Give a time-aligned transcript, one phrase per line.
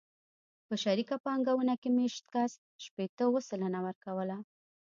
[0.67, 2.51] په شریکه پانګونه کې مېشت کس
[2.85, 4.37] شپېته اووه سلنه ورکوله.